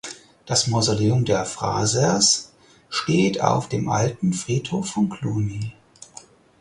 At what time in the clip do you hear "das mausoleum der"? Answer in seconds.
0.47-1.45